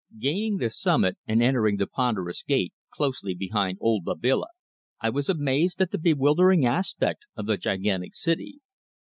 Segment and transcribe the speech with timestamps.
[0.17, 4.47] GAINING the summit and entering the ponderous gate closely behind old Babila,
[4.99, 8.61] I was amazed at the bewildering aspect of the gigantic city.